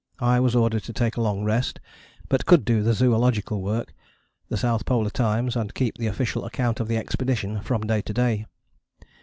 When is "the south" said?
4.49-4.83